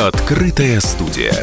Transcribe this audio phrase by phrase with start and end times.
[0.00, 1.34] Открытая студия.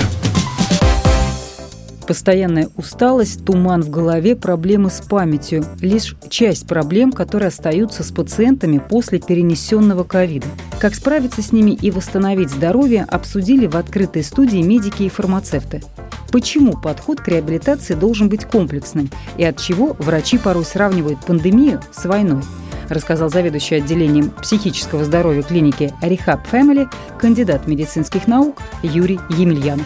[2.08, 8.80] Постоянная усталость, туман в голове, проблемы с памятью– лишь часть проблем, которые остаются с пациентами
[8.80, 10.48] после перенесенного ковида.
[10.80, 15.84] Как справиться с ними и восстановить здоровье, обсудили в открытой студии медики и фармацевты.
[16.32, 22.06] Почему подход к реабилитации должен быть комплексным и от чего врачи порой сравнивают пандемию с
[22.06, 22.42] войной–
[22.90, 26.88] рассказал заведующий отделением психического здоровья клиники Rehab Family,
[27.20, 29.86] кандидат медицинских наук Юрий Емельянов.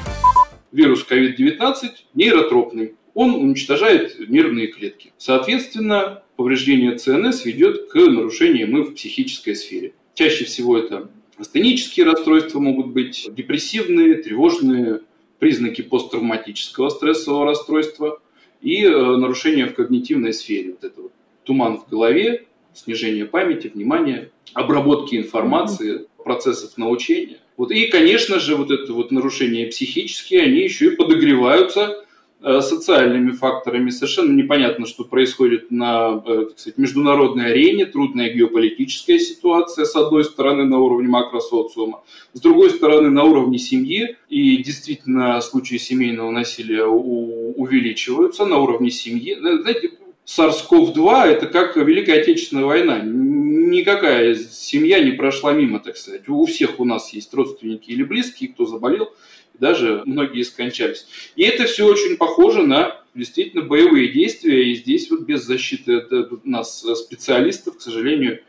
[0.72, 1.74] Вирус COVID-19
[2.14, 2.96] нейротропный.
[3.14, 5.12] Он уничтожает нервные клетки.
[5.18, 9.94] Соответственно, повреждение ЦНС ведет к нарушениям и в психической сфере.
[10.14, 15.02] Чаще всего это астенические расстройства могут быть, депрессивные, тревожные,
[15.40, 18.22] признаки посттравматического стрессового расстройства
[18.62, 20.72] и э, нарушения в когнитивной сфере.
[20.72, 21.12] Вот это вот
[21.44, 27.38] туман в голове, снижение памяти, внимания, обработки информации, процессов научения.
[27.58, 27.72] Вот.
[27.72, 32.04] И, конечно же, вот это вот нарушения психические, они еще и подогреваются
[32.42, 33.90] э, социальными факторами.
[33.90, 40.24] Совершенно непонятно, что происходит на э, так сказать, международной арене, трудная геополитическая ситуация, с одной
[40.24, 42.02] стороны, на уровне макросоциума,
[42.34, 44.16] с другой стороны, на уровне семьи.
[44.30, 49.36] И действительно, случаи семейного насилия увеличиваются на уровне семьи.
[49.40, 49.92] Знаете,
[50.26, 53.00] SARS-CoV-2 это как Великая Отечественная война.
[53.02, 56.28] Никакая семья не прошла мимо, так сказать.
[56.28, 59.14] У всех у нас есть родственники или близкие, кто заболел,
[59.60, 61.08] даже многие скончались.
[61.36, 66.04] И это все очень похоже на действительно боевые действия, и здесь вот без защиты
[66.44, 68.42] нас, специалистов, к сожалению,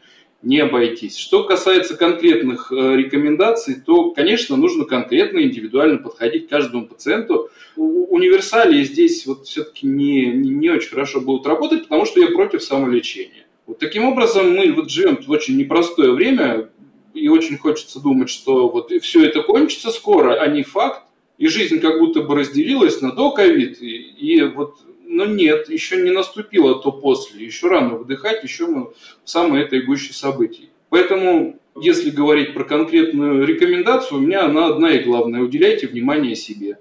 [0.43, 1.17] не обойтись.
[1.17, 7.49] Что касается конкретных э, рекомендаций, то, конечно, нужно конкретно, индивидуально подходить к каждому пациенту.
[7.77, 13.47] Универсалии здесь вот все-таки не, не, очень хорошо будут работать, потому что я против самолечения.
[13.67, 16.69] Вот таким образом мы вот живем в очень непростое время,
[17.15, 21.03] и очень хочется думать, что вот все это кончится скоро, а не факт.
[21.39, 24.77] И жизнь как будто бы разделилась на до ковид, и, и вот
[25.13, 28.93] но нет, еще не наступило то после, еще рано выдыхать, еще мы
[29.25, 30.71] в самой этой гуще событий.
[30.89, 36.79] Поэтому, если говорить про конкретную рекомендацию, у меня она одна и главная– уделяйте внимание себе.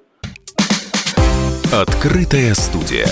[1.72, 3.08] Открытая студия.